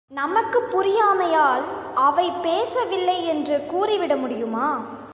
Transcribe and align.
நமக்குப் 0.07 0.69
புரியாமையால், 0.71 1.63
அவை 1.95 2.31
பேசவில்லை 2.31 3.25
என்று 3.25 3.65
கூறிவிட 3.65 4.15
முடியுமா? 4.15 4.81